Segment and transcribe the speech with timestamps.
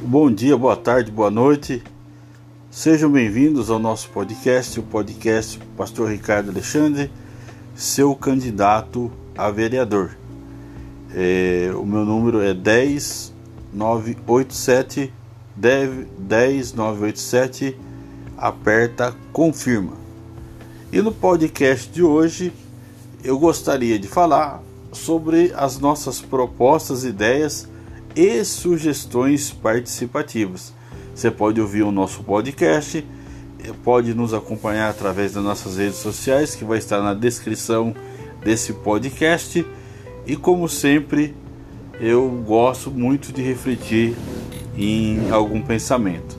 [0.00, 1.82] Bom dia, boa tarde, boa noite.
[2.70, 7.10] Sejam bem-vindos ao nosso podcast, o podcast Pastor Ricardo Alexandre,
[7.74, 10.16] seu candidato a vereador.
[11.12, 15.12] É, o meu número é 10987
[15.56, 17.76] 10987
[18.36, 19.94] aperta confirma.
[20.92, 22.52] E no podcast de hoje
[23.24, 27.66] eu gostaria de falar sobre as nossas propostas, ideias
[28.18, 30.74] e sugestões participativas.
[31.14, 33.06] Você pode ouvir o nosso podcast,
[33.64, 37.94] eh, pode nos acompanhar através das nossas redes sociais, que vai estar na descrição
[38.44, 39.64] desse podcast.
[40.26, 41.32] E como sempre,
[42.00, 44.16] eu gosto muito de refletir
[44.76, 46.36] em algum pensamento.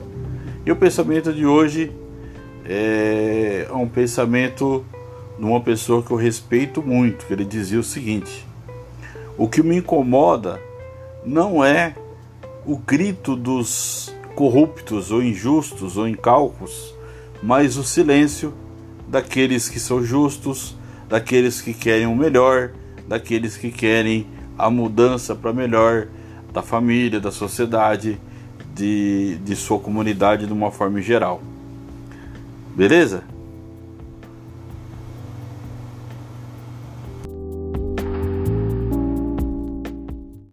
[0.66, 1.90] E o pensamento de hoje
[2.66, 4.84] é um pensamento
[5.38, 8.46] de uma pessoa que eu respeito muito, que ele dizia o seguinte:
[9.38, 10.60] O que me incomoda
[11.24, 11.94] não é
[12.64, 16.94] o grito dos corruptos ou injustos ou incálculos,
[17.42, 18.52] mas o silêncio
[19.08, 20.76] daqueles que são justos,
[21.08, 22.70] daqueles que querem o melhor,
[23.08, 24.26] daqueles que querem
[24.56, 26.06] a mudança para melhor
[26.52, 28.20] da família, da sociedade,
[28.74, 31.42] de, de sua comunidade de uma forma geral.
[32.74, 33.24] Beleza?